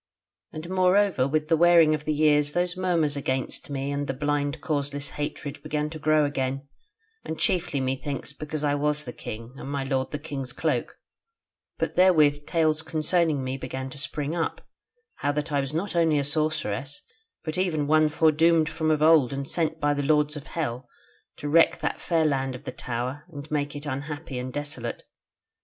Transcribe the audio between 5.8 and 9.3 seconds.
to grow again, and chiefly methinks because I was the